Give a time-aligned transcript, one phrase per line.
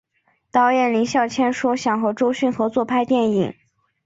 [0.49, 3.53] 导演林孝谦说想和周迅合作拍电影。